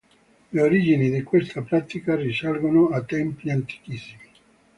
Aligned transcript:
Le 0.51 0.59
origini 0.63 1.11
di 1.11 1.21
questa 1.21 1.61
pratica 1.61 2.15
risalgono 2.15 2.87
a 2.89 3.03
tempi 3.03 3.51
antichissimi. 3.51 4.29